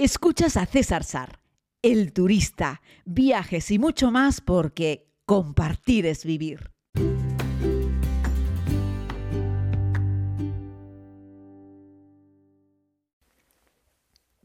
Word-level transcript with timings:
Escuchas 0.00 0.56
a 0.56 0.64
César 0.64 1.02
Sar, 1.02 1.40
el 1.82 2.12
turista, 2.12 2.82
viajes 3.04 3.68
y 3.72 3.80
mucho 3.80 4.12
más 4.12 4.40
porque 4.40 5.08
compartir 5.26 6.06
es 6.06 6.24
vivir. 6.24 6.70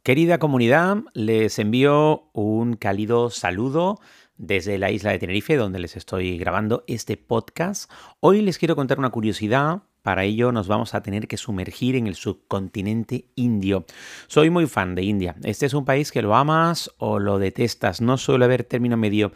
Querida 0.01 0.39
comunidad, 0.39 1.03
les 1.13 1.59
envío 1.59 2.31
un 2.33 2.75
cálido 2.75 3.29
saludo 3.29 3.99
desde 4.37 4.79
la 4.79 4.89
isla 4.89 5.11
de 5.11 5.19
Tenerife, 5.19 5.55
donde 5.55 5.77
les 5.77 5.95
estoy 5.95 6.39
grabando 6.39 6.83
este 6.87 7.15
podcast. 7.15 7.91
Hoy 8.21 8.41
les 8.41 8.57
quiero 8.57 8.75
contar 8.75 8.97
una 8.97 9.11
curiosidad 9.11 9.83
para 10.03 10.25
ello 10.25 10.51
nos 10.51 10.67
vamos 10.67 10.93
a 10.93 11.01
tener 11.01 11.27
que 11.27 11.37
sumergir 11.37 11.95
en 11.95 12.07
el 12.07 12.15
subcontinente 12.15 13.25
indio. 13.35 13.85
Soy 14.27 14.49
muy 14.49 14.67
fan 14.67 14.95
de 14.95 15.03
India. 15.03 15.35
Este 15.43 15.65
es 15.65 15.73
un 15.73 15.85
país 15.85 16.11
que 16.11 16.21
lo 16.21 16.35
amas 16.35 16.91
o 16.97 17.19
lo 17.19 17.39
detestas. 17.39 18.01
No 18.01 18.17
suele 18.17 18.45
haber 18.45 18.65
término 18.65 18.97
medio. 18.97 19.31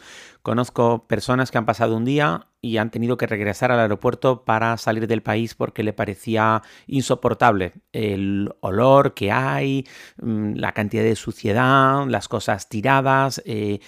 Conozco 0.48 1.06
personas 1.10 1.52
que 1.52 1.58
han 1.58 1.66
pasado 1.66 1.98
un 1.98 2.06
día 2.06 2.48
y 2.62 2.78
han 2.78 2.90
tenido 2.90 3.18
que 3.18 3.28
regresar 3.28 3.70
al 3.70 3.82
aeropuerto 3.82 4.46
para 4.46 4.78
salir 4.78 5.06
del 5.06 5.22
país 5.22 5.56
porque 5.56 5.84
le 5.84 5.92
parecía 5.92 6.62
insoportable 6.86 7.73
el 7.92 8.54
olor 8.62 9.14
que 9.14 9.30
hay, 9.30 9.86
mm, 10.22 10.54
la 10.54 10.72
cantidad 10.72 11.04
de 11.04 11.18
suciedad, 11.18 12.08
las 12.08 12.30
cosas 12.30 12.70
tiradas, 12.70 13.42
eh, 13.46 13.80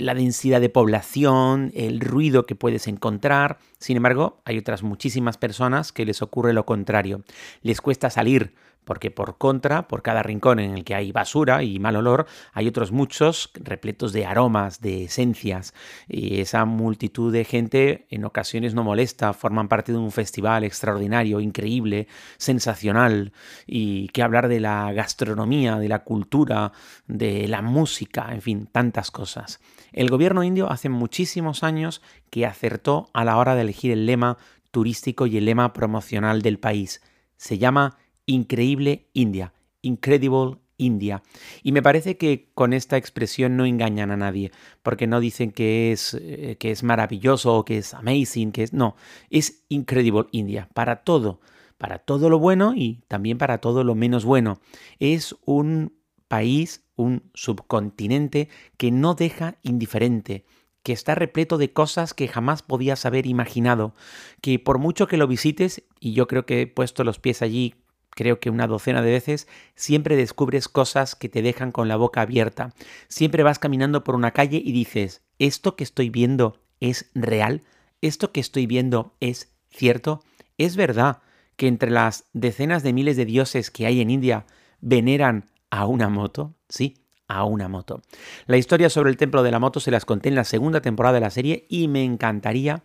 la 0.00 0.14
densidad 0.14 0.60
de 0.60 0.70
población, 0.70 1.70
el 1.72 2.00
ruido 2.00 2.46
que 2.46 2.56
puedes 2.56 2.88
encontrar. 2.88 3.58
Sin 3.78 3.96
embargo, 3.96 4.42
hay 4.44 4.58
otras 4.58 4.82
muchísimas 4.82 5.38
personas 5.38 5.92
que 5.92 6.04
les 6.04 6.20
ocurre 6.20 6.52
lo 6.52 6.66
contrario. 6.66 7.22
Les 7.62 7.80
cuesta 7.80 8.10
salir 8.10 8.56
porque 8.88 9.10
por 9.10 9.36
contra, 9.36 9.86
por 9.86 10.00
cada 10.00 10.22
rincón 10.22 10.58
en 10.60 10.74
el 10.74 10.82
que 10.82 10.94
hay 10.94 11.12
basura 11.12 11.62
y 11.62 11.78
mal 11.78 11.94
olor, 11.94 12.24
hay 12.54 12.66
otros 12.66 12.90
muchos 12.90 13.50
repletos 13.52 14.14
de 14.14 14.24
aromas, 14.24 14.80
de 14.80 15.04
esencias, 15.04 15.74
y 16.08 16.40
esa 16.40 16.64
multitud 16.64 17.30
de 17.30 17.44
gente 17.44 18.06
en 18.08 18.24
ocasiones 18.24 18.72
no 18.72 18.84
molesta, 18.84 19.34
forman 19.34 19.68
parte 19.68 19.92
de 19.92 19.98
un 19.98 20.10
festival 20.10 20.64
extraordinario, 20.64 21.38
increíble, 21.40 22.08
sensacional, 22.38 23.34
y 23.66 24.08
que 24.08 24.22
hablar 24.22 24.48
de 24.48 24.60
la 24.60 24.90
gastronomía, 24.94 25.76
de 25.76 25.88
la 25.90 25.98
cultura, 25.98 26.72
de 27.06 27.46
la 27.46 27.60
música, 27.60 28.28
en 28.32 28.40
fin, 28.40 28.70
tantas 28.72 29.10
cosas. 29.10 29.60
El 29.92 30.08
gobierno 30.08 30.44
indio 30.44 30.72
hace 30.72 30.88
muchísimos 30.88 31.62
años 31.62 32.00
que 32.30 32.46
acertó 32.46 33.10
a 33.12 33.26
la 33.26 33.36
hora 33.36 33.54
de 33.54 33.60
elegir 33.60 33.92
el 33.92 34.06
lema 34.06 34.38
turístico 34.70 35.26
y 35.26 35.36
el 35.36 35.44
lema 35.44 35.74
promocional 35.74 36.40
del 36.40 36.58
país. 36.58 37.02
Se 37.36 37.58
llama 37.58 37.98
Increíble 38.28 39.08
India, 39.14 39.54
Incredible 39.80 40.58
India. 40.76 41.22
Y 41.62 41.72
me 41.72 41.82
parece 41.82 42.18
que 42.18 42.50
con 42.54 42.74
esta 42.74 42.98
expresión 42.98 43.56
no 43.56 43.64
engañan 43.64 44.10
a 44.10 44.18
nadie, 44.18 44.52
porque 44.82 45.06
no 45.06 45.18
dicen 45.18 45.50
que 45.50 45.92
es, 45.92 46.14
eh, 46.14 46.56
que 46.60 46.70
es 46.70 46.82
maravilloso 46.82 47.56
o 47.56 47.64
que 47.64 47.78
es 47.78 47.94
amazing, 47.94 48.52
que 48.52 48.62
es... 48.62 48.72
No, 48.74 48.96
es 49.30 49.64
Incredible 49.70 50.26
India, 50.30 50.68
para 50.74 50.96
todo, 51.04 51.40
para 51.78 51.98
todo 51.98 52.28
lo 52.28 52.38
bueno 52.38 52.74
y 52.76 53.00
también 53.08 53.38
para 53.38 53.58
todo 53.58 53.82
lo 53.82 53.94
menos 53.94 54.26
bueno. 54.26 54.60
Es 54.98 55.34
un 55.46 55.94
país, 56.28 56.84
un 56.96 57.30
subcontinente 57.32 58.50
que 58.76 58.90
no 58.90 59.14
deja 59.14 59.56
indiferente 59.62 60.44
que 60.82 60.92
está 60.92 61.14
repleto 61.14 61.58
de 61.58 61.72
cosas 61.72 62.14
que 62.14 62.28
jamás 62.28 62.62
podías 62.62 63.04
haber 63.04 63.26
imaginado, 63.26 63.94
que 64.40 64.58
por 64.58 64.78
mucho 64.78 65.06
que 65.06 65.16
lo 65.16 65.26
visites, 65.26 65.82
y 65.98 66.12
yo 66.12 66.26
creo 66.28 66.46
que 66.46 66.62
he 66.62 66.66
puesto 66.66 67.04
los 67.04 67.18
pies 67.18 67.42
allí 67.42 67.74
creo 68.18 68.40
que 68.40 68.50
una 68.50 68.66
docena 68.66 69.00
de 69.00 69.12
veces, 69.12 69.46
siempre 69.76 70.16
descubres 70.16 70.66
cosas 70.66 71.14
que 71.14 71.28
te 71.28 71.40
dejan 71.40 71.70
con 71.70 71.86
la 71.86 71.94
boca 71.94 72.22
abierta. 72.22 72.74
Siempre 73.06 73.44
vas 73.44 73.60
caminando 73.60 74.02
por 74.02 74.16
una 74.16 74.32
calle 74.32 74.60
y 74.62 74.72
dices, 74.72 75.22
¿esto 75.38 75.76
que 75.76 75.84
estoy 75.84 76.10
viendo 76.10 76.60
es 76.80 77.12
real? 77.14 77.62
¿Esto 78.00 78.32
que 78.32 78.40
estoy 78.40 78.66
viendo 78.66 79.14
es 79.20 79.54
cierto? 79.70 80.24
¿Es 80.56 80.74
verdad 80.74 81.18
que 81.54 81.68
entre 81.68 81.92
las 81.92 82.24
decenas 82.32 82.82
de 82.82 82.92
miles 82.92 83.16
de 83.16 83.24
dioses 83.24 83.70
que 83.70 83.86
hay 83.86 84.00
en 84.00 84.10
India 84.10 84.46
veneran 84.80 85.44
a 85.70 85.86
una 85.86 86.08
moto? 86.08 86.56
Sí, 86.68 86.96
a 87.28 87.44
una 87.44 87.68
moto. 87.68 88.02
La 88.46 88.56
historia 88.56 88.90
sobre 88.90 89.10
el 89.10 89.16
templo 89.16 89.44
de 89.44 89.52
la 89.52 89.60
moto 89.60 89.78
se 89.78 89.92
las 89.92 90.04
conté 90.04 90.28
en 90.28 90.34
la 90.34 90.42
segunda 90.42 90.80
temporada 90.80 91.14
de 91.14 91.20
la 91.20 91.30
serie 91.30 91.66
y 91.68 91.86
me 91.86 92.02
encantaría 92.02 92.82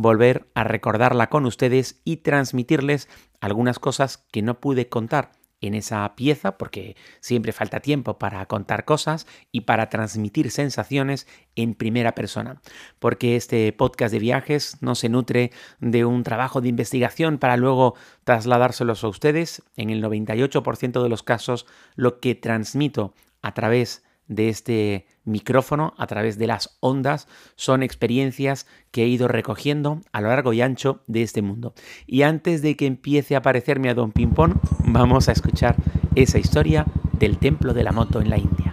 volver 0.00 0.48
a 0.54 0.64
recordarla 0.64 1.28
con 1.28 1.46
ustedes 1.46 2.00
y 2.04 2.18
transmitirles 2.18 3.08
algunas 3.40 3.78
cosas 3.78 4.26
que 4.30 4.42
no 4.42 4.60
pude 4.60 4.88
contar 4.88 5.32
en 5.60 5.74
esa 5.74 6.14
pieza 6.16 6.56
porque 6.56 6.96
siempre 7.20 7.52
falta 7.52 7.80
tiempo 7.80 8.18
para 8.18 8.44
contar 8.46 8.84
cosas 8.84 9.26
y 9.52 9.62
para 9.62 9.88
transmitir 9.88 10.50
sensaciones 10.50 11.26
en 11.54 11.74
primera 11.74 12.14
persona. 12.14 12.60
Porque 12.98 13.36
este 13.36 13.72
podcast 13.72 14.12
de 14.12 14.18
viajes 14.18 14.78
no 14.80 14.94
se 14.94 15.08
nutre 15.08 15.52
de 15.80 16.04
un 16.04 16.22
trabajo 16.22 16.60
de 16.60 16.68
investigación 16.68 17.38
para 17.38 17.56
luego 17.56 17.94
trasladárselos 18.24 19.04
a 19.04 19.08
ustedes. 19.08 19.62
En 19.76 19.90
el 19.90 20.02
98% 20.02 21.02
de 21.02 21.08
los 21.08 21.22
casos 21.22 21.66
lo 21.94 22.20
que 22.20 22.34
transmito 22.34 23.14
a 23.42 23.54
través 23.54 24.02
de 24.02 24.09
este 24.36 25.06
micrófono 25.24 25.92
a 25.98 26.06
través 26.06 26.38
de 26.38 26.46
las 26.46 26.76
ondas 26.80 27.28
son 27.56 27.82
experiencias 27.82 28.66
que 28.90 29.02
he 29.02 29.06
ido 29.06 29.28
recogiendo 29.28 30.00
a 30.12 30.20
lo 30.20 30.28
largo 30.28 30.52
y 30.52 30.62
ancho 30.62 31.02
de 31.06 31.22
este 31.22 31.42
mundo. 31.42 31.74
Y 32.06 32.22
antes 32.22 32.62
de 32.62 32.76
que 32.76 32.86
empiece 32.86 33.34
a 33.34 33.38
aparecerme 33.38 33.90
a 33.90 33.94
Don 33.94 34.12
Pimpón, 34.12 34.60
vamos 34.84 35.28
a 35.28 35.32
escuchar 35.32 35.76
esa 36.14 36.38
historia 36.38 36.86
del 37.12 37.38
templo 37.38 37.74
de 37.74 37.82
la 37.82 37.92
moto 37.92 38.20
en 38.20 38.30
la 38.30 38.38
India. 38.38 38.72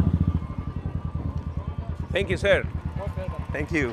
Thank 2.13 2.28
you, 2.28 2.38
sir. 2.38 2.66
Thank 3.51 3.72
you. 3.72 3.91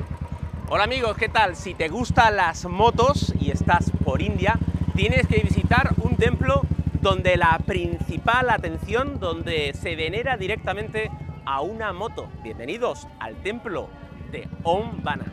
Hola 0.67 0.85
amigos, 0.85 1.15
¿qué 1.17 1.29
tal? 1.29 1.55
Si 1.55 1.75
te 1.75 1.89
gustan 1.89 2.37
las 2.37 2.65
motos 2.65 3.33
y 3.39 3.51
estás 3.51 3.91
por 4.03 4.21
India, 4.21 4.57
tienes 4.95 5.27
que 5.27 5.39
visitar 5.41 5.93
un 6.01 6.15
templo 6.15 6.61
donde 7.01 7.37
la 7.37 7.59
principal 7.59 8.49
atención, 8.49 9.19
donde 9.19 9.73
se 9.79 9.95
venera 9.95 10.37
directamente 10.37 11.11
a 11.45 11.61
una 11.61 11.93
moto. 11.93 12.27
Bienvenidos 12.43 13.07
al 13.19 13.35
templo 13.43 13.89
de 14.31 14.47
Om 14.63 15.03
Bana. 15.03 15.25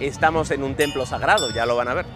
Estamos 0.00 0.50
en 0.50 0.62
un 0.62 0.74
templo 0.74 1.04
sagrado, 1.04 1.50
ya 1.54 1.66
lo 1.66 1.76
van 1.76 1.88
a 1.88 1.94
ver. 1.94 2.06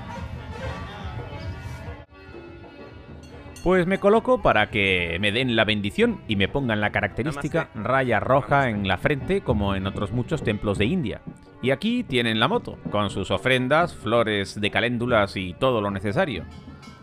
Pues 3.63 3.87
me 3.87 4.01
coloco 4.01 4.43
para 4.43 4.71
que 4.71 5.19
me 5.21 5.31
den 5.31 5.55
la 5.55 5.65
bendición 5.65 6.21
y 6.27 6.37
me 6.37 6.49
pongan 6.49 6.81
la 6.81 6.91
característica 6.91 7.69
raya 7.75 8.19
roja 8.19 8.69
en 8.69 8.89
la 8.89 8.99
frente 8.99 9.43
como 9.43 9.77
en 9.77 9.87
otros 9.87 10.11
muchos 10.11 10.43
templos 10.43 10.79
de 10.79 10.87
India. 10.87 11.21
Y 11.61 11.71
aquí 11.71 12.03
tienen 12.03 12.41
la 12.41 12.49
moto, 12.49 12.79
con 12.91 13.11
sus 13.11 13.31
ofrendas, 13.31 13.95
flores 13.95 14.61
de 14.61 14.71
caléndulas 14.73 15.37
y 15.37 15.55
todo 15.55 15.81
lo 15.81 15.93
necesario. 15.93 16.45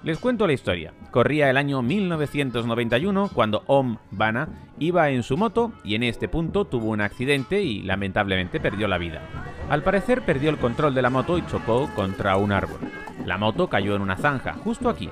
Les 0.02 0.18
cuento 0.18 0.48
la 0.48 0.54
historia. 0.54 0.94
Corría 1.12 1.50
el 1.50 1.58
año 1.58 1.82
1991 1.82 3.32
cuando 3.34 3.64
Om 3.68 3.98
Bana 4.12 4.48
iba 4.80 5.10
en 5.10 5.24
su 5.24 5.36
moto 5.36 5.74
y 5.84 5.96
en 5.96 6.04
este 6.04 6.30
punto 6.30 6.64
tuvo 6.64 6.92
un 6.92 7.02
accidente 7.02 7.62
y 7.62 7.82
lamentablemente 7.82 8.62
perdió 8.62 8.88
la 8.88 8.98
vida. 8.98 9.22
Al 9.70 9.84
parecer 9.84 10.22
perdió 10.22 10.52
el 10.52 10.58
control 10.58 10.96
de 10.96 11.02
la 11.02 11.10
moto 11.10 11.38
y 11.38 11.46
chocó 11.48 11.90
contra 11.96 12.38
un 12.38 12.54
árbol. 12.54 12.80
La 13.26 13.38
moto 13.38 13.68
cayó 13.68 13.94
en 13.94 14.02
una 14.02 14.16
zanja, 14.16 14.54
justo 14.54 14.88
aquí. 14.88 15.10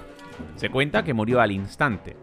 Se 0.55 0.69
cuenta 0.69 1.03
que 1.03 1.13
murió 1.13 1.41
al 1.41 1.51
instante. 1.51 2.15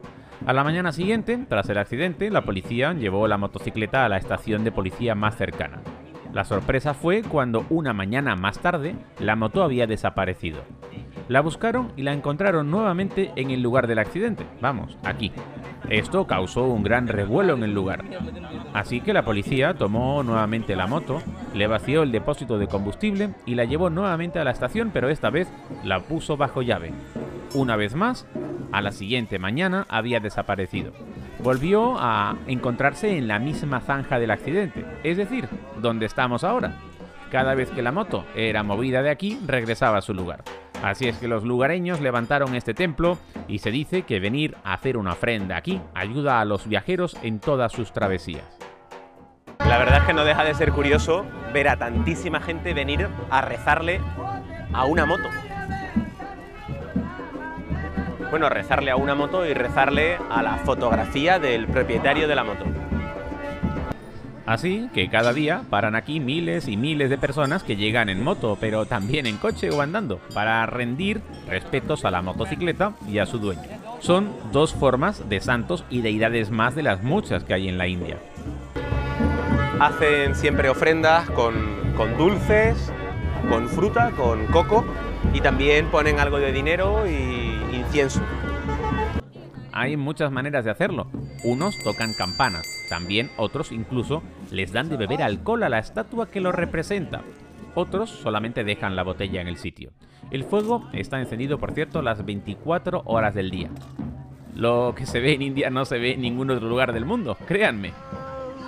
A 0.47 0.55
la 0.55 0.65
mañana 0.65 0.91
siguiente, 0.93 1.45
tras 1.47 1.69
el 1.69 1.77
accidente, 1.77 2.31
la 2.31 2.47
policía 2.47 2.95
llevó 2.95 3.29
la 3.29 3.37
motocicleta 3.37 4.07
a 4.07 4.09
la 4.09 4.17
estación 4.17 4.65
de 4.65 4.73
policía 4.73 5.15
más 5.15 5.37
cercana. 5.37 5.83
La 6.33 6.45
sorpresa 6.45 6.95
fue 6.95 7.23
cuando 7.23 7.67
una 7.69 7.93
mañana 7.93 8.37
más 8.37 8.59
tarde 8.59 8.97
la 9.21 9.37
moto 9.37 9.63
había 9.63 9.87
desaparecido. 9.87 10.65
La 11.29 11.41
buscaron 11.41 11.91
y 11.97 12.03
la 12.03 12.13
encontraron 12.13 12.71
nuevamente 12.71 13.33
en 13.37 13.51
el 13.51 13.63
lugar 13.63 13.87
del 13.87 13.99
accidente. 13.99 14.45
Vamos, 14.61 14.99
aquí. 15.05 15.33
Esto 15.89 16.27
causó 16.27 16.65
un 16.65 16.83
gran 16.83 17.09
revuelo 17.09 17.55
en 17.55 17.63
el 17.63 17.73
lugar. 17.73 18.05
Así 18.75 19.01
que 19.01 19.15
la 19.15 19.25
policía 19.25 19.75
tomó 19.75 20.23
nuevamente 20.23 20.77
la 20.77 20.87
moto, 20.87 21.23
le 21.55 21.67
vació 21.67 22.03
el 22.03 22.13
depósito 22.13 22.59
de 22.59 22.67
combustible 22.67 23.31
y 23.47 23.55
la 23.55 23.65
llevó 23.65 23.89
nuevamente 23.89 24.39
a 24.39 24.45
la 24.45 24.51
estación, 24.51 24.91
pero 24.93 25.09
esta 25.09 25.31
vez 25.31 25.49
la 25.83 26.01
puso 26.01 26.37
bajo 26.37 26.61
llave. 26.61 26.93
Una 27.55 27.77
vez 27.77 27.95
más, 27.95 28.27
a 28.73 28.83
la 28.83 28.93
siguiente 28.93 29.39
mañana 29.39 29.87
había 29.89 30.21
desaparecido. 30.21 30.93
Volvió 31.43 31.97
a 31.99 32.37
encontrarse 32.47 33.17
en 33.17 33.29
la 33.29 33.39
misma 33.39 33.81
zanja 33.81 34.19
del 34.19 34.31
accidente, 34.31 34.85
es 35.05 35.17
decir, 35.17 35.49
donde 35.81 36.07
estamos 36.07 36.45
ahora. 36.45 36.77
Cada 37.31 37.55
vez 37.55 37.71
que 37.71 37.83
la 37.83 37.93
moto 37.93 38.25
era 38.35 38.63
movida 38.63 39.03
de 39.03 39.11
aquí, 39.11 39.39
regresaba 39.47 39.99
a 39.99 40.03
su 40.03 40.15
lugar. 40.15 40.43
Así 40.85 41.09
es 41.09 41.17
que 41.17 41.29
los 41.29 41.45
lugareños 41.45 42.03
levantaron 42.03 42.55
este 42.55 42.75
templo 42.75 43.17
y 43.49 43.61
se 43.61 43.71
dice 43.71 44.03
que 44.03 44.21
venir 44.21 44.55
a 44.65 44.75
hacer 44.75 44.99
una 44.99 45.13
ofrenda 45.13 45.57
aquí 45.57 45.81
ayuda 45.95 46.41
a 46.41 46.45
los 46.45 46.69
viajeros 46.69 47.17
en 47.23 47.41
todas 47.41 47.73
sus 47.73 47.91
travesías. 47.91 48.45
La 49.61 49.79
verdad 49.79 50.01
es 50.01 50.05
que 50.05 50.13
no 50.13 50.27
deja 50.27 50.45
de 50.45 50.53
ser 50.53 50.73
curioso 50.73 51.25
ver 51.55 51.69
a 51.69 51.79
tantísima 51.79 52.39
gente 52.41 52.75
venir 52.75 53.09
a 53.31 53.41
rezarle 53.41 53.99
a 54.75 54.85
una 54.85 55.07
moto. 55.07 55.31
bueno, 58.29 58.49
rezarle 58.49 58.91
a 58.91 58.97
una 58.97 59.15
moto 59.15 59.47
y 59.47 59.55
rezarle 59.55 60.19
a 60.29 60.43
la 60.43 60.57
fotografía 60.57 61.39
del 61.39 61.69
propietario 61.69 62.27
de 62.27 62.35
la 62.35 62.43
moto. 62.43 62.65
Así 64.47 64.89
que 64.93 65.09
cada 65.09 65.33
día 65.33 65.63
paran 65.71 65.95
aquí 65.95 66.21
miles 66.21 66.69
y 66.69 66.77
miles 66.77 67.09
de 67.09 67.17
personas 67.17 67.63
que 67.63 67.77
llegan 67.77 68.09
en 68.09 68.23
moto, 68.23 68.59
pero 68.61 68.85
también 68.85 69.27
en 69.27 69.39
coche 69.39 69.71
o 69.71 69.81
andando, 69.81 70.21
para 70.35 70.65
rendir 70.67 71.23
respetos 71.49 72.05
a 72.05 72.11
la 72.11 72.21
motocicleta 72.21 72.93
y 73.09 73.19
a 73.19 73.27
su 73.27 73.39
dueño. 73.39 73.63
Son 74.01 74.31
dos 74.53 74.75
formas 74.75 75.29
de 75.31 75.41
santos 75.41 75.85
y 75.89 76.03
deidades 76.03 76.51
más 76.51 76.75
de 76.75 76.83
las 76.83 77.03
muchas 77.03 77.45
que 77.45 77.55
hay 77.55 77.69
en 77.69 77.79
la 77.79 77.89
India. 77.89 78.19
Hacen 79.81 80.35
siempre 80.35 80.69
ofrendas 80.69 81.29
con, 81.31 81.55
con 81.97 82.17
dulces, 82.19 82.93
con 83.49 83.69
fruta, 83.69 84.11
con 84.11 84.47
coco 84.47 84.85
y 85.33 85.41
también 85.41 85.87
ponen 85.87 86.21
algo 86.21 86.39
de 86.39 86.53
dinero 86.53 87.07
y 87.07 87.77
incienso. 87.77 88.21
Hay 89.77 89.97
muchas 89.97 90.31
maneras 90.31 90.65
de 90.65 90.71
hacerlo. 90.71 91.09
Unos 91.43 91.77
tocan 91.83 92.15
campanas, 92.15 92.65
también 92.89 93.33
otros 93.37 93.73
incluso 93.73 94.23
les 94.53 94.73
dan 94.73 94.89
de 94.89 94.97
beber 94.97 95.21
alcohol 95.21 95.65
a 95.65 95.69
la 95.69 95.81
estatua 95.81 96.31
que 96.31 96.41
lo 96.41 96.53
representa. 96.53 97.23
Otros 97.75 98.09
solamente 98.09 98.63
dejan 98.63 98.95
la 98.95 99.03
botella 99.03 99.41
en 99.41 99.49
el 99.49 99.57
sitio. 99.57 99.91
El 100.31 100.45
fuego 100.45 100.89
está 100.93 101.19
encendido, 101.19 101.59
por 101.59 101.73
cierto, 101.73 102.03
las 102.03 102.25
24 102.25 103.03
horas 103.05 103.35
del 103.35 103.51
día. 103.51 103.69
Lo 104.55 104.95
que 104.97 105.07
se 105.07 105.19
ve 105.19 105.33
en 105.33 105.43
India 105.43 105.71
no 105.71 105.85
se 105.85 105.99
ve 105.99 106.13
en 106.13 106.21
ningún 106.21 106.53
otro 106.53 106.69
lugar 106.69 106.93
del 106.93 107.05
mundo, 107.05 107.37
créanme. 107.49 107.93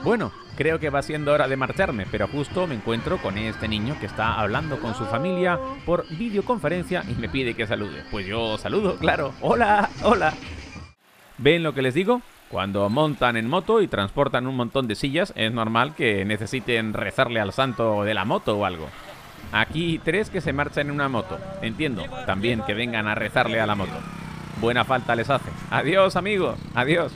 Bueno, 0.02 0.32
creo 0.56 0.80
que 0.80 0.90
va 0.90 1.02
siendo 1.02 1.32
hora 1.32 1.46
de 1.46 1.56
marcharme, 1.56 2.06
pero 2.10 2.26
justo 2.26 2.66
me 2.66 2.74
encuentro 2.74 3.18
con 3.18 3.38
este 3.38 3.68
niño 3.68 3.96
que 4.00 4.06
está 4.06 4.40
hablando 4.40 4.80
con 4.80 4.96
su 4.96 5.04
familia 5.04 5.56
por 5.84 6.04
videoconferencia 6.08 7.04
y 7.08 7.14
me 7.14 7.28
pide 7.28 7.54
que 7.54 7.68
salude. 7.68 8.02
Pues 8.10 8.26
yo 8.26 8.58
saludo, 8.58 8.96
claro. 8.96 9.34
Hola, 9.40 9.88
hola. 10.02 10.34
¿Ven 11.38 11.62
lo 11.62 11.74
que 11.74 11.82
les 11.82 11.94
digo? 11.94 12.22
Cuando 12.48 12.88
montan 12.88 13.36
en 13.36 13.48
moto 13.48 13.82
y 13.82 13.88
transportan 13.88 14.46
un 14.46 14.56
montón 14.56 14.86
de 14.86 14.94
sillas, 14.94 15.32
es 15.36 15.52
normal 15.52 15.94
que 15.94 16.24
necesiten 16.24 16.92
rezarle 16.94 17.40
al 17.40 17.52
santo 17.52 18.04
de 18.04 18.14
la 18.14 18.24
moto 18.24 18.56
o 18.56 18.64
algo. 18.64 18.88
Aquí 19.52 20.00
tres 20.02 20.30
que 20.30 20.40
se 20.40 20.52
marchan 20.52 20.86
en 20.86 20.94
una 20.94 21.08
moto. 21.08 21.38
Entiendo, 21.62 22.04
también 22.24 22.62
que 22.62 22.74
vengan 22.74 23.06
a 23.06 23.14
rezarle 23.14 23.60
a 23.60 23.66
la 23.66 23.74
moto. 23.74 23.98
Buena 24.60 24.84
falta 24.84 25.14
les 25.16 25.28
hace. 25.28 25.50
Adiós 25.70 26.16
amigos, 26.16 26.58
adiós. 26.74 27.12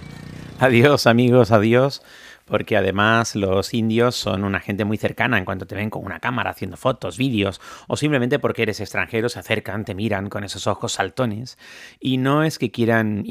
Adiós 0.58 1.06
amigos, 1.06 1.52
adiós 1.52 2.02
porque 2.50 2.76
además 2.76 3.36
los 3.36 3.72
indios 3.72 4.16
son 4.16 4.42
una 4.42 4.58
gente 4.58 4.84
muy 4.84 4.96
cercana 4.96 5.38
en 5.38 5.44
cuanto 5.44 5.68
te 5.68 5.76
ven 5.76 5.88
con 5.88 6.04
una 6.04 6.18
cámara 6.18 6.50
haciendo 6.50 6.76
fotos, 6.76 7.16
vídeos, 7.16 7.60
o 7.86 7.96
simplemente 7.96 8.40
porque 8.40 8.62
eres 8.62 8.80
extranjero 8.80 9.28
se 9.28 9.38
acercan, 9.38 9.84
te 9.84 9.94
miran 9.94 10.28
con 10.28 10.42
esos 10.42 10.66
ojos 10.66 10.92
saltones, 10.92 11.58
y 12.00 12.16
no 12.16 12.42
es 12.42 12.58
que 12.58 12.72
quieran 12.72 13.22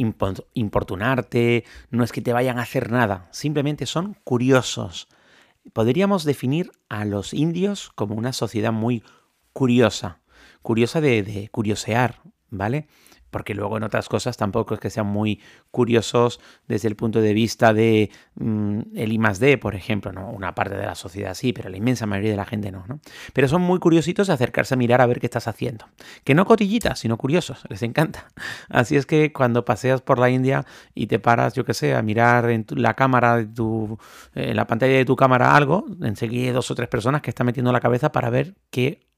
importunarte, 0.53 1.65
no 1.91 2.05
es 2.05 2.13
que 2.13 2.21
te 2.21 2.31
vayan 2.31 2.59
a 2.59 2.61
hacer 2.61 2.91
nada, 2.91 3.27
simplemente 3.31 3.85
son 3.85 4.15
curiosos. 4.23 5.09
Podríamos 5.73 6.23
definir 6.23 6.71
a 6.87 7.03
los 7.03 7.33
indios 7.33 7.91
como 7.95 8.15
una 8.15 8.31
sociedad 8.31 8.71
muy 8.71 9.03
curiosa, 9.51 10.21
curiosa 10.61 11.01
de, 11.01 11.23
de 11.23 11.49
curiosear, 11.49 12.21
¿vale? 12.49 12.87
Porque 13.29 13.53
luego 13.53 13.77
en 13.77 13.83
otras 13.83 14.09
cosas 14.09 14.37
tampoco 14.37 14.73
es 14.73 14.79
que 14.79 14.89
sean 14.89 15.07
muy 15.07 15.41
curiosos 15.71 16.39
desde 16.67 16.87
el 16.87 16.95
punto 16.95 17.21
de 17.21 17.33
vista 17.33 17.73
de 17.73 18.11
mm, 18.35 18.79
el 18.95 19.13
I 19.13 19.57
por 19.57 19.75
ejemplo, 19.75 20.11
¿no? 20.11 20.29
Una 20.29 20.55
parte 20.55 20.75
de 20.75 20.85
la 20.85 20.95
sociedad 20.95 21.33
sí, 21.33 21.53
pero 21.53 21.69
la 21.69 21.77
inmensa 21.77 22.05
mayoría 22.05 22.31
de 22.31 22.37
la 22.37 22.45
gente 22.45 22.71
no, 22.71 22.85
¿no? 22.87 22.99
Pero 23.33 23.47
son 23.47 23.61
muy 23.61 23.79
curiositos 23.79 24.27
de 24.27 24.33
acercarse 24.33 24.73
a 24.73 24.77
mirar 24.77 25.01
a 25.01 25.05
ver 25.05 25.19
qué 25.19 25.27
estás 25.27 25.47
haciendo. 25.47 25.85
Que 26.23 26.33
no 26.33 26.45
cotillitas, 26.45 26.99
sino 26.99 27.17
curiosos, 27.17 27.63
les 27.69 27.83
encanta. 27.83 28.27
Así 28.69 28.95
es 28.95 29.05
que 29.05 29.31
cuando 29.31 29.65
paseas 29.65 30.01
por 30.01 30.19
la 30.19 30.29
India 30.29 30.65
y 30.95 31.07
te 31.07 31.19
paras, 31.19 31.53
yo 31.53 31.65
qué 31.65 31.73
sé, 31.73 31.95
a 31.95 32.01
mirar 32.01 32.49
en 32.49 32.65
la 32.69 32.95
cámara 32.95 33.37
de 33.37 33.45
tu, 33.45 33.97
en 34.35 34.55
la 34.55 34.67
pantalla 34.67 34.93
de 34.93 35.05
tu 35.05 35.15
cámara 35.15 35.55
algo, 35.55 35.85
enseguida 36.01 36.53
dos 36.53 36.71
o 36.71 36.75
tres 36.75 36.89
personas 36.89 37.21
que 37.21 37.29
están 37.29 37.45
metiendo 37.45 37.71
la 37.71 37.79
cabeza 37.79 38.11
para 38.11 38.29
ver 38.29 38.55
qué 38.69 39.08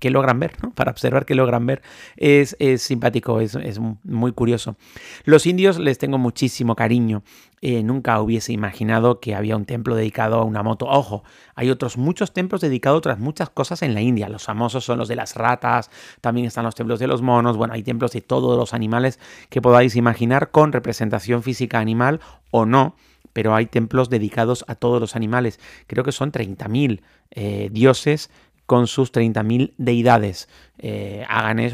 que, 0.00 0.10
logran 0.10 0.38
ver, 0.38 0.52
¿no? 0.62 0.70
para 0.72 0.90
observar 0.90 1.26
qué 1.26 1.34
logran 1.34 1.66
ver. 1.66 1.82
Es, 2.16 2.56
simpático, 2.78 3.40
es, 3.40 3.80
muy 4.04 4.32
curioso. 4.32 4.76
Los 5.24 5.46
indios 5.46 5.78
les 5.78 5.98
tengo 5.98 6.18
muchísimo 6.18 6.76
cariño. 6.76 7.22
Eh, 7.62 7.82
nunca 7.82 8.20
hubiese 8.20 8.52
imaginado 8.52 9.18
que 9.18 9.34
había 9.34 9.56
un 9.56 9.64
templo 9.64 9.96
dedicado 9.96 10.36
a 10.36 10.44
una 10.44 10.62
moto. 10.62 10.86
Ojo, 10.86 11.24
hay 11.54 11.70
otros 11.70 11.96
muchos 11.96 12.32
templos 12.32 12.60
dedicados 12.60 12.96
a 12.96 12.98
otras 12.98 13.18
muchas 13.18 13.50
cosas 13.50 13.82
en 13.82 13.94
la 13.94 14.02
India. 14.02 14.28
Los 14.28 14.44
famosos 14.44 14.84
son 14.84 14.98
los 14.98 15.08
de 15.08 15.16
las 15.16 15.34
ratas, 15.34 15.90
también 16.20 16.46
están 16.46 16.64
los 16.64 16.74
templos 16.74 16.98
de 16.98 17.06
los 17.06 17.22
monos. 17.22 17.56
Bueno, 17.56 17.74
hay 17.74 17.82
templos 17.82 18.12
de 18.12 18.20
todos 18.20 18.56
los 18.58 18.74
animales 18.74 19.18
que 19.48 19.62
podáis 19.62 19.96
imaginar 19.96 20.50
con 20.50 20.72
representación 20.72 21.42
física 21.42 21.78
animal 21.78 22.20
o 22.50 22.66
no 22.66 22.94
pero 23.36 23.54
hay 23.54 23.66
templos 23.66 24.08
dedicados 24.08 24.64
a 24.66 24.76
todos 24.76 24.98
los 24.98 25.14
animales. 25.14 25.60
Creo 25.86 26.04
que 26.04 26.12
son 26.12 26.32
30.000 26.32 27.02
eh, 27.32 27.68
dioses 27.70 28.30
con 28.66 28.86
sus 28.86 29.12
30.000 29.12 29.74
deidades. 29.78 30.48
Eh, 30.78 31.24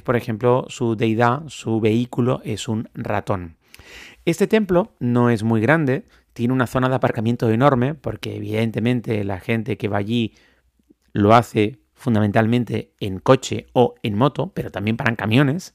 por 0.04 0.16
ejemplo, 0.16 0.66
su 0.68 0.94
deidad, 0.94 1.42
su 1.48 1.80
vehículo 1.80 2.40
es 2.44 2.68
un 2.68 2.88
ratón. 2.94 3.56
Este 4.24 4.46
templo 4.46 4.94
no 5.00 5.30
es 5.30 5.42
muy 5.42 5.60
grande, 5.60 6.04
tiene 6.32 6.54
una 6.54 6.66
zona 6.66 6.88
de 6.88 6.94
aparcamiento 6.94 7.50
enorme, 7.50 7.94
porque 7.94 8.36
evidentemente 8.36 9.24
la 9.24 9.40
gente 9.40 9.76
que 9.76 9.88
va 9.88 9.98
allí 9.98 10.34
lo 11.12 11.34
hace 11.34 11.80
fundamentalmente 11.94 12.92
en 13.00 13.18
coche 13.18 13.66
o 13.72 13.94
en 14.02 14.16
moto, 14.16 14.52
pero 14.54 14.70
también 14.70 14.96
paran 14.96 15.16
camiones. 15.16 15.74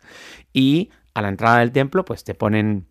Y 0.53 0.91
a 1.13 1.21
la 1.21 1.29
entrada 1.29 1.59
del 1.59 1.71
templo, 1.71 2.05
pues 2.05 2.23
te 2.23 2.35
ponen 2.35 2.87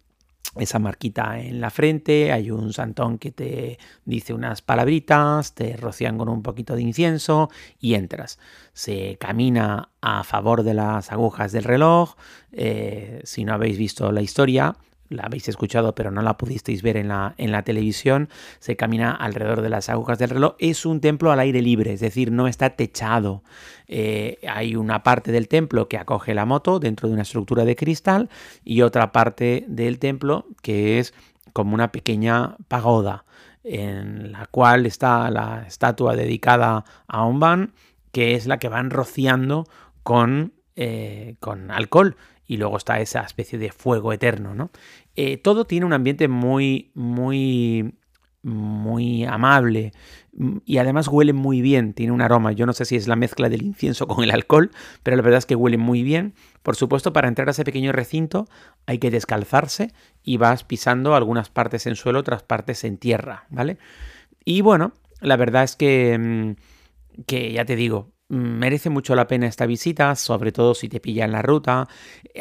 esa 0.58 0.78
marquita 0.78 1.38
en 1.38 1.60
la 1.60 1.70
frente, 1.70 2.32
hay 2.32 2.50
un 2.50 2.72
santón 2.72 3.19
que 3.19 3.32
te 3.32 3.78
dice 4.04 4.34
unas 4.34 4.62
palabritas, 4.62 5.54
te 5.54 5.76
rocian 5.76 6.19
con 6.19 6.28
un 6.28 6.43
poquito 6.43 6.76
de 6.76 6.82
incienso 6.82 7.50
y 7.81 7.94
entras. 7.94 8.38
Se 8.72 9.16
camina 9.19 9.90
a 10.00 10.25
favor 10.25 10.62
de 10.62 10.75
las 10.75 11.12
agujas 11.12 11.52
del 11.52 11.64
reloj. 11.64 12.14
Eh, 12.52 13.20
si 13.25 13.44
no 13.44 13.54
habéis 13.54 13.78
visto 13.78 14.12
la 14.12 14.22
historia, 14.22 14.76
la 15.08 15.25
habéis 15.25 15.49
escuchado 15.49 15.94
pero 15.94 16.11
no 16.11 16.23
la 16.23 16.37
pudisteis 16.37 16.82
ver 16.82 16.97
en 16.97 17.08
la, 17.08 17.35
en 17.38 17.53
la 17.53 17.62
televisión, 17.62 18.29
se 18.58 18.76
camina 18.76 19.12
alrededor 19.12 19.62
de 19.62 19.69
las 19.69 19.88
agujas 19.88 20.19
del 20.19 20.31
reloj. 20.31 20.55
Es 20.58 20.87
un 20.87 21.00
templo 21.00 21.32
al 21.32 21.41
aire 21.41 21.62
libre, 21.62 21.93
es 21.93 22.00
decir, 22.00 22.32
no 22.32 22.49
está 22.49 22.70
techado. 22.70 23.43
Eh, 23.88 24.38
hay 24.49 24.76
una 24.76 25.03
parte 25.03 25.32
del 25.32 25.49
templo 25.49 25.88
que 25.88 25.99
acoge 25.99 26.35
la 26.35 26.44
moto 26.44 26.79
dentro 26.79 27.08
de 27.08 27.14
una 27.14 27.23
estructura 27.23 27.64
de 27.64 27.76
cristal 27.76 28.29
y 28.64 28.82
otra 28.82 29.12
parte 29.12 29.64
del 29.69 29.99
templo 29.99 30.47
que 30.62 30.99
es 30.99 31.14
como 31.53 31.75
una 31.75 31.93
pequeña 31.93 32.56
pagoda 32.69 33.25
en 33.67 34.32
la 34.32 34.46
cual 34.46 34.86
está 34.86 35.31
la 35.31 35.65
estatua 35.67 36.15
dedicada 36.15 36.84
a 37.08 37.25
Omban, 37.25 37.72
que 38.13 38.34
es 38.34 38.46
la 38.46 38.58
que 38.58 38.69
van 38.69 38.91
rociando 38.91 39.67
con, 40.03 40.53
eh, 40.77 41.36
con 41.41 41.70
alcohol 41.70 42.17
y 42.46 42.56
luego 42.56 42.76
está 42.76 43.00
esa 43.00 43.20
especie 43.22 43.58
de 43.58 43.72
fuego 43.72 44.12
eterno, 44.12 44.55
¿no? 44.55 44.70
Eh, 45.17 45.36
todo 45.36 45.67
tiene 45.67 45.86
un 45.86 45.93
ambiente 45.93 46.29
muy, 46.29 46.91
muy, 46.94 47.94
muy 48.43 49.24
amable 49.24 49.93
mm, 50.32 50.58
y 50.65 50.79
además 50.79 51.08
huele 51.08 51.32
muy 51.32 51.60
bien, 51.60 51.93
tiene 51.94 52.12
un 52.12 52.22
aroma. 52.22 52.53
Yo 52.53 52.67
no 52.67 52.72
sé 52.72 52.84
si 52.84 52.96
es 52.96 53.08
la 53.08 53.17
mezcla 53.17 53.48
del 53.48 53.62
incienso 53.62 54.06
con 54.06 54.22
el 54.22 54.31
alcohol, 54.31 54.70
pero 55.03 55.17
la 55.17 55.22
verdad 55.22 55.38
es 55.38 55.46
que 55.46 55.56
huele 55.56 55.79
muy 55.79 56.03
bien. 56.03 56.34
Por 56.62 56.76
supuesto, 56.76 57.12
para 57.12 57.29
entrar 57.29 57.48
a 57.48 57.50
ese 57.50 57.65
pequeño 57.65 57.93
recinto 57.93 58.46
hay 58.86 58.98
que 58.98 59.10
descalzarse 59.10 59.93
y 60.22 60.36
vas 60.36 60.65
pisando 60.65 61.15
algunas 61.15 61.50
partes 61.50 61.86
en 61.86 61.96
suelo, 61.96 62.20
otras 62.20 62.43
partes 62.44 62.84
en 62.84 62.98
tierra, 62.98 63.46
¿vale? 63.50 63.79
Y 64.44 64.60
bueno, 64.60 64.93
la 65.20 65.36
verdad 65.36 65.65
es 65.65 65.74
que, 65.76 66.17
mm, 66.19 67.22
que 67.26 67.53
ya 67.53 67.65
te 67.65 67.74
digo, 67.74 68.12
merece 68.29 68.91
mucho 68.91 69.15
la 69.15 69.29
pena 69.29 69.47
esta 69.47 69.67
visita, 69.67 70.17
sobre 70.17 70.51
todo 70.51 70.75
si 70.75 70.89
te 70.89 70.99
pilla 70.99 71.25
en 71.25 71.33
la 71.33 71.43
ruta. 71.43 71.89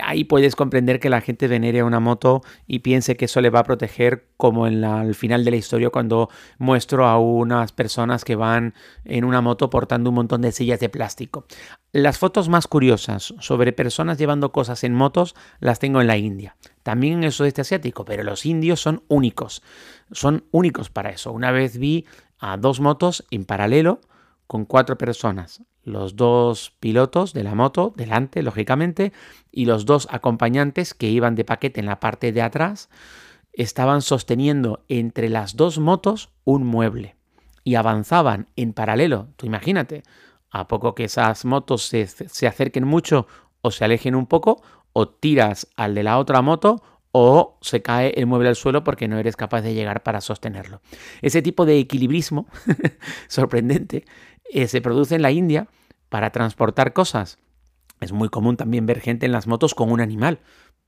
Ahí 0.01 0.23
puedes 0.23 0.55
comprender 0.55 0.99
que 0.99 1.09
la 1.09 1.21
gente 1.21 1.47
venere 1.47 1.83
una 1.83 1.99
moto 1.99 2.41
y 2.65 2.79
piense 2.79 3.15
que 3.15 3.25
eso 3.25 3.39
le 3.41 3.51
va 3.51 3.59
a 3.59 3.63
proteger 3.63 4.29
como 4.37 4.65
en 4.65 4.81
la, 4.81 5.01
al 5.01 5.13
final 5.13 5.45
de 5.45 5.51
la 5.51 5.57
historia 5.57 5.91
cuando 5.91 6.29
muestro 6.57 7.05
a 7.05 7.19
unas 7.19 7.71
personas 7.71 8.25
que 8.25 8.35
van 8.35 8.73
en 9.03 9.25
una 9.25 9.41
moto 9.41 9.69
portando 9.69 10.09
un 10.09 10.15
montón 10.15 10.41
de 10.41 10.51
sillas 10.51 10.79
de 10.79 10.89
plástico. 10.89 11.45
Las 11.91 12.17
fotos 12.17 12.49
más 12.49 12.67
curiosas 12.67 13.35
sobre 13.39 13.71
personas 13.71 14.17
llevando 14.17 14.51
cosas 14.51 14.83
en 14.83 14.93
motos 14.93 15.35
las 15.59 15.79
tengo 15.79 16.01
en 16.01 16.07
la 16.07 16.17
India. 16.17 16.55
También 16.81 17.19
en 17.19 17.23
el 17.25 17.31
sudeste 17.31 17.61
asiático, 17.61 18.05
pero 18.05 18.23
los 18.23 18.45
indios 18.45 18.81
son 18.81 19.03
únicos. 19.07 19.61
Son 20.11 20.45
únicos 20.51 20.89
para 20.89 21.11
eso. 21.11 21.31
Una 21.31 21.51
vez 21.51 21.77
vi 21.77 22.05
a 22.39 22.57
dos 22.57 22.79
motos 22.79 23.25
en 23.29 23.45
paralelo 23.45 24.01
con 24.47 24.65
cuatro 24.65 24.97
personas 24.97 25.63
los 25.85 26.15
dos 26.15 26.73
pilotos 26.79 27.33
de 27.33 27.43
la 27.43 27.55
moto 27.55 27.93
delante, 27.95 28.43
lógicamente, 28.43 29.13
y 29.51 29.65
los 29.65 29.85
dos 29.85 30.07
acompañantes 30.11 30.93
que 30.93 31.09
iban 31.09 31.35
de 31.35 31.45
paquete 31.45 31.79
en 31.79 31.85
la 31.85 31.99
parte 31.99 32.31
de 32.31 32.41
atrás, 32.41 32.89
estaban 33.53 34.01
sosteniendo 34.01 34.83
entre 34.89 35.29
las 35.29 35.55
dos 35.55 35.79
motos 35.79 36.29
un 36.43 36.65
mueble 36.65 37.15
y 37.63 37.75
avanzaban 37.75 38.47
en 38.55 38.73
paralelo. 38.73 39.29
Tú 39.37 39.45
imagínate, 39.45 40.03
a 40.51 40.67
poco 40.67 40.93
que 40.95 41.05
esas 41.05 41.45
motos 41.45 41.83
se, 41.83 42.05
se 42.07 42.47
acerquen 42.47 42.85
mucho 42.85 43.27
o 43.61 43.71
se 43.71 43.85
alejen 43.85 44.15
un 44.15 44.27
poco, 44.27 44.61
o 44.93 45.09
tiras 45.09 45.67
al 45.75 45.95
de 45.95 46.03
la 46.03 46.17
otra 46.19 46.41
moto 46.41 46.81
o 47.11 47.57
se 47.61 47.81
cae 47.81 48.13
el 48.17 48.25
mueble 48.25 48.49
al 48.49 48.57
suelo 48.57 48.83
porque 48.83 49.07
no 49.07 49.17
eres 49.17 49.37
capaz 49.37 49.61
de 49.61 49.73
llegar 49.73 50.03
para 50.03 50.19
sostenerlo. 50.19 50.81
Ese 51.21 51.41
tipo 51.41 51.65
de 51.65 51.79
equilibrismo 51.79 52.47
sorprendente 53.29 54.03
eh, 54.51 54.67
se 54.67 54.81
produce 54.81 55.15
en 55.15 55.21
la 55.21 55.31
India 55.31 55.67
para 56.09 56.31
transportar 56.31 56.93
cosas. 56.93 57.39
Es 58.01 58.11
muy 58.11 58.29
común 58.29 58.57
también 58.57 58.85
ver 58.85 58.99
gente 58.99 59.25
en 59.25 59.31
las 59.31 59.47
motos 59.47 59.73
con 59.73 59.91
un 59.91 60.01
animal. 60.01 60.39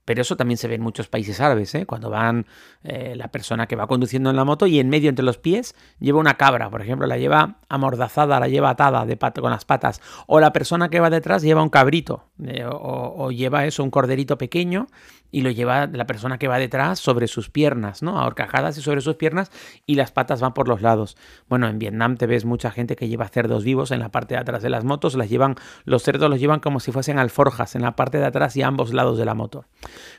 Pero 0.08 0.22
eso 0.22 0.38
también 0.38 0.56
se 0.56 0.68
ve 0.68 0.76
en 0.76 0.80
muchos 0.80 1.06
países 1.06 1.38
árabes, 1.38 1.74
¿eh? 1.74 1.84
cuando 1.84 2.08
van 2.08 2.46
eh, 2.82 3.12
la 3.14 3.28
persona 3.28 3.66
que 3.66 3.76
va 3.76 3.86
conduciendo 3.86 4.30
en 4.30 4.36
la 4.36 4.44
moto 4.46 4.66
y 4.66 4.80
en 4.80 4.88
medio 4.88 5.10
entre 5.10 5.22
los 5.22 5.36
pies 5.36 5.74
lleva 6.00 6.18
una 6.18 6.38
cabra, 6.38 6.70
por 6.70 6.80
ejemplo, 6.80 7.06
la 7.06 7.18
lleva 7.18 7.58
amordazada, 7.68 8.40
la 8.40 8.48
lleva 8.48 8.70
atada 8.70 9.04
de 9.04 9.18
pato 9.18 9.42
con 9.42 9.50
las 9.50 9.66
patas, 9.66 10.00
o 10.26 10.40
la 10.40 10.50
persona 10.54 10.88
que 10.88 10.98
va 10.98 11.10
detrás 11.10 11.42
lleva 11.42 11.62
un 11.62 11.68
cabrito, 11.68 12.24
eh, 12.42 12.64
o, 12.64 13.16
o, 13.18 13.30
lleva 13.32 13.66
eso, 13.66 13.84
un 13.84 13.90
corderito 13.90 14.38
pequeño 14.38 14.86
y 15.30 15.42
lo 15.42 15.50
lleva 15.50 15.86
la 15.86 16.06
persona 16.06 16.38
que 16.38 16.48
va 16.48 16.58
detrás 16.58 16.98
sobre 16.98 17.28
sus 17.28 17.50
piernas, 17.50 18.02
¿no? 18.02 18.18
Ahorcajadas 18.18 18.78
y 18.78 18.80
sobre 18.80 19.02
sus 19.02 19.16
piernas 19.16 19.50
y 19.84 19.96
las 19.96 20.10
patas 20.10 20.40
van 20.40 20.54
por 20.54 20.68
los 20.68 20.80
lados. 20.80 21.16
Bueno, 21.48 21.68
en 21.68 21.78
Vietnam 21.78 22.16
te 22.16 22.26
ves 22.26 22.44
mucha 22.44 22.70
gente 22.70 22.96
que 22.96 23.08
lleva 23.08 23.28
cerdos 23.28 23.64
vivos 23.64 23.90
en 23.90 24.00
la 24.00 24.10
parte 24.10 24.34
de 24.34 24.40
atrás 24.40 24.62
de 24.62 24.70
las 24.70 24.84
motos, 24.84 25.16
las 25.16 25.28
llevan, 25.28 25.56
los 25.84 26.02
cerdos 26.02 26.30
los 26.30 26.40
llevan 26.40 26.60
como 26.60 26.80
si 26.80 26.92
fuesen 26.92 27.18
alforjas 27.18 27.74
en 27.74 27.82
la 27.82 27.94
parte 27.94 28.18
de 28.18 28.24
atrás 28.24 28.56
y 28.56 28.62
a 28.62 28.68
ambos 28.68 28.94
lados 28.94 29.18
de 29.18 29.26
la 29.26 29.34
moto. 29.34 29.66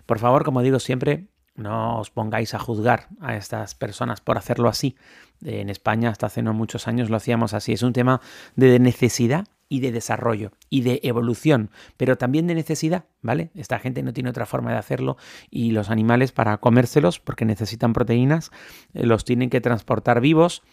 Por 0.06 0.20
favor, 0.20 0.44
como 0.44 0.62
digo 0.62 0.80
siempre, 0.80 1.28
no 1.56 2.00
os 2.00 2.10
pongáis 2.10 2.54
a 2.54 2.60
juzgar 2.60 3.10
a 3.20 3.36
estas 3.36 3.76
personas 3.76 4.22
por 4.22 4.38
hacerlo 4.38 4.70
así. 4.70 4.96
En 5.44 5.70
España 5.70 6.10
hasta 6.10 6.28
hace 6.28 6.42
no 6.42 6.54
muchos 6.54 6.88
años 6.88 7.10
lo 7.10 7.18
hacíamos 7.18 7.54
así. 7.54 7.74
Es 7.74 7.84
un 7.84 7.94
tema 7.94 8.22
de 8.56 8.80
necesidad 8.80 9.46
y 9.70 9.82
de 9.82 9.92
desarrollo 9.92 10.52
y 10.70 10.82
de 10.82 11.00
evolución, 11.04 11.70
pero 11.96 12.18
también 12.18 12.48
de 12.48 12.56
necesidad, 12.56 13.06
¿vale? 13.22 13.52
Esta 13.54 13.78
gente 13.78 14.02
no 14.02 14.14
tiene 14.14 14.32
otra 14.32 14.48
forma 14.48 14.72
de 14.72 14.78
hacerlo 14.78 15.18
y 15.52 15.72
los 15.72 15.92
animales 15.92 16.32
para 16.32 16.58
comérselos, 16.58 17.20
porque 17.20 17.46
necesitan 17.46 17.94
proteínas, 17.94 18.50
eh, 18.94 19.06
los 19.06 19.26
tienen 19.26 19.52
que 19.52 19.62
transportar 19.62 20.22
vivos 20.22 20.64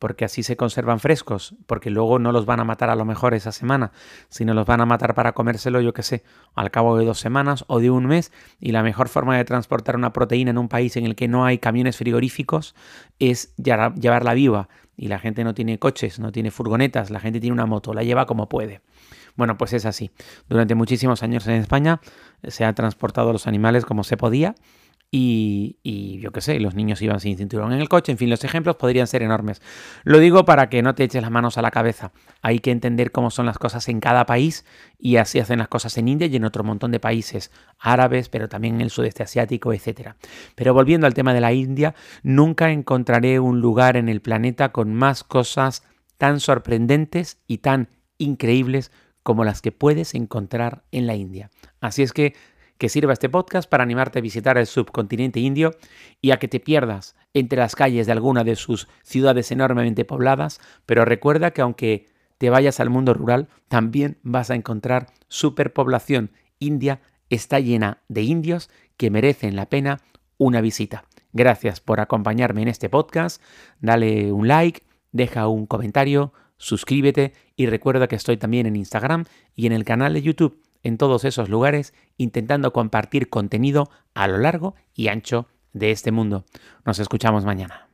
porque 0.00 0.24
así 0.24 0.42
se 0.42 0.56
conservan 0.56 0.98
frescos, 0.98 1.54
porque 1.66 1.90
luego 1.90 2.18
no 2.18 2.32
los 2.32 2.46
van 2.46 2.58
a 2.58 2.64
matar 2.64 2.88
a 2.88 2.96
lo 2.96 3.04
mejor 3.04 3.34
esa 3.34 3.52
semana, 3.52 3.92
sino 4.30 4.54
los 4.54 4.66
van 4.66 4.80
a 4.80 4.86
matar 4.86 5.14
para 5.14 5.32
comérselo, 5.32 5.80
yo 5.82 5.92
qué 5.92 6.02
sé, 6.02 6.24
al 6.54 6.70
cabo 6.70 6.96
de 6.96 7.04
dos 7.04 7.20
semanas 7.20 7.64
o 7.68 7.80
de 7.80 7.90
un 7.90 8.06
mes, 8.06 8.32
y 8.58 8.72
la 8.72 8.82
mejor 8.82 9.10
forma 9.10 9.36
de 9.36 9.44
transportar 9.44 9.96
una 9.96 10.12
proteína 10.12 10.50
en 10.50 10.58
un 10.58 10.68
país 10.68 10.96
en 10.96 11.04
el 11.04 11.14
que 11.14 11.28
no 11.28 11.44
hay 11.44 11.58
camiones 11.58 11.98
frigoríficos 11.98 12.74
es 13.18 13.54
llevarla 13.56 14.32
viva, 14.32 14.70
y 14.96 15.08
la 15.08 15.18
gente 15.18 15.44
no 15.44 15.52
tiene 15.52 15.78
coches, 15.78 16.18
no 16.18 16.32
tiene 16.32 16.50
furgonetas, 16.50 17.10
la 17.10 17.20
gente 17.20 17.38
tiene 17.38 17.52
una 17.52 17.66
moto, 17.66 17.92
la 17.92 18.02
lleva 18.02 18.24
como 18.24 18.48
puede. 18.48 18.80
Bueno, 19.36 19.58
pues 19.58 19.74
es 19.74 19.84
así. 19.84 20.10
Durante 20.48 20.74
muchísimos 20.74 21.22
años 21.22 21.46
en 21.46 21.54
España 21.54 22.00
se 22.42 22.64
han 22.64 22.74
transportado 22.74 23.32
los 23.32 23.46
animales 23.46 23.84
como 23.84 24.02
se 24.02 24.16
podía 24.16 24.54
y, 25.12 26.20
yo 26.20 26.30
qué 26.30 26.40
sé, 26.40 26.60
los 26.60 26.76
niños 26.76 27.02
iban 27.02 27.18
sin 27.18 27.36
cinturón 27.36 27.72
en 27.72 27.80
el 27.80 27.88
coche, 27.88 28.12
en 28.12 28.18
fin, 28.18 28.30
los 28.30 28.44
ejemplos 28.44 28.76
podrían 28.76 29.08
ser 29.08 29.22
enormes. 29.22 29.60
Lo 30.04 30.18
digo 30.18 30.44
para 30.44 30.68
que 30.68 30.82
no 30.82 30.94
te 30.94 31.02
eches 31.02 31.20
las 31.20 31.32
manos 31.32 31.58
a 31.58 31.62
la 31.62 31.72
cabeza. 31.72 32.12
Hay 32.42 32.60
que 32.60 32.70
entender 32.70 33.10
cómo 33.10 33.30
son 33.30 33.46
las 33.46 33.58
cosas 33.58 33.88
en 33.88 33.98
cada 33.98 34.24
país 34.24 34.64
y 34.98 35.16
así 35.16 35.40
hacen 35.40 35.58
las 35.58 35.66
cosas 35.66 35.98
en 35.98 36.06
India 36.06 36.28
y 36.28 36.36
en 36.36 36.44
otro 36.44 36.62
montón 36.62 36.92
de 36.92 37.00
países 37.00 37.50
árabes, 37.78 38.28
pero 38.28 38.48
también 38.48 38.76
en 38.76 38.82
el 38.82 38.90
sudeste 38.90 39.24
asiático, 39.24 39.72
etc. 39.72 40.12
Pero 40.54 40.74
volviendo 40.74 41.08
al 41.08 41.14
tema 41.14 41.34
de 41.34 41.40
la 41.40 41.52
India, 41.52 41.96
nunca 42.22 42.70
encontraré 42.70 43.40
un 43.40 43.60
lugar 43.60 43.96
en 43.96 44.08
el 44.08 44.20
planeta 44.20 44.70
con 44.70 44.94
más 44.94 45.24
cosas 45.24 45.82
tan 46.18 46.38
sorprendentes 46.38 47.38
y 47.48 47.58
tan 47.58 47.88
increíbles 48.18 48.92
como 49.24 49.44
las 49.44 49.60
que 49.60 49.72
puedes 49.72 50.14
encontrar 50.14 50.84
en 50.92 51.06
la 51.06 51.16
India. 51.16 51.50
Así 51.80 52.02
es 52.02 52.12
que 52.12 52.34
que 52.80 52.88
sirva 52.88 53.12
este 53.12 53.28
podcast 53.28 53.68
para 53.68 53.82
animarte 53.82 54.18
a 54.20 54.22
visitar 54.22 54.56
el 54.56 54.66
subcontinente 54.66 55.38
indio 55.38 55.72
y 56.22 56.30
a 56.30 56.38
que 56.38 56.48
te 56.48 56.60
pierdas 56.60 57.14
entre 57.34 57.58
las 57.58 57.76
calles 57.76 58.06
de 58.06 58.12
alguna 58.12 58.42
de 58.42 58.56
sus 58.56 58.88
ciudades 59.02 59.52
enormemente 59.52 60.06
pobladas, 60.06 60.62
pero 60.86 61.04
recuerda 61.04 61.50
que 61.50 61.60
aunque 61.60 62.06
te 62.38 62.48
vayas 62.48 62.80
al 62.80 62.88
mundo 62.88 63.12
rural, 63.12 63.48
también 63.68 64.16
vas 64.22 64.50
a 64.50 64.54
encontrar 64.54 65.08
superpoblación. 65.28 66.30
India 66.58 67.02
está 67.28 67.60
llena 67.60 67.98
de 68.08 68.22
indios 68.22 68.70
que 68.96 69.10
merecen 69.10 69.56
la 69.56 69.68
pena 69.68 70.00
una 70.38 70.62
visita. 70.62 71.04
Gracias 71.34 71.80
por 71.80 72.00
acompañarme 72.00 72.62
en 72.62 72.68
este 72.68 72.88
podcast, 72.88 73.42
dale 73.80 74.32
un 74.32 74.48
like, 74.48 74.84
deja 75.12 75.48
un 75.48 75.66
comentario, 75.66 76.32
suscríbete 76.56 77.34
y 77.56 77.66
recuerda 77.66 78.08
que 78.08 78.16
estoy 78.16 78.38
también 78.38 78.64
en 78.64 78.76
Instagram 78.76 79.26
y 79.54 79.66
en 79.66 79.72
el 79.72 79.84
canal 79.84 80.14
de 80.14 80.22
YouTube 80.22 80.62
en 80.82 80.98
todos 80.98 81.24
esos 81.24 81.48
lugares 81.48 81.94
intentando 82.16 82.72
compartir 82.72 83.28
contenido 83.28 83.90
a 84.14 84.28
lo 84.28 84.38
largo 84.38 84.74
y 84.94 85.08
ancho 85.08 85.46
de 85.72 85.90
este 85.90 86.12
mundo. 86.12 86.44
Nos 86.84 86.98
escuchamos 86.98 87.44
mañana. 87.44 87.89